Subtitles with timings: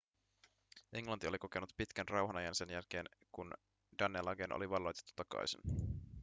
[0.93, 3.53] englanti oli kokenut pitkän rauhanajan sen jälkeen kun
[3.99, 5.61] danelagen oli valloitettu takaisin